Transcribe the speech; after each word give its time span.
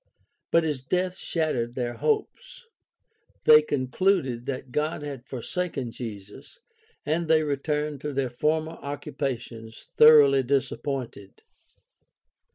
But 0.49 0.63
his 0.63 0.81
death 0.81 1.15
shattered 1.15 1.75
their 1.75 1.93
hopes. 1.97 2.65
They 3.43 3.61
concluded 3.61 4.45
that 4.47 4.71
God 4.71 5.03
had 5.03 5.27
forsaken 5.27 5.91
Jesus, 5.91 6.57
and 7.05 7.27
they 7.27 7.43
returned 7.43 8.01
to 8.01 8.11
their 8.11 8.31
former 8.31 8.79
occupations 8.81 9.89
thoroughly 9.97 10.41
dis 10.41 10.71
appointed. 10.71 11.43